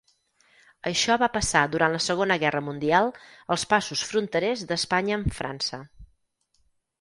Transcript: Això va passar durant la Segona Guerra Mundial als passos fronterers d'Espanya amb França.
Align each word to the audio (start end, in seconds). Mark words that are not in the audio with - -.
Això 0.91 1.17
va 1.23 1.27
passar 1.33 1.61
durant 1.75 1.93
la 1.95 1.99
Segona 2.05 2.37
Guerra 2.43 2.61
Mundial 2.69 3.11
als 3.57 3.67
passos 3.75 4.03
fronterers 4.13 4.65
d'Espanya 4.73 5.21
amb 5.21 5.37
França. 5.43 5.81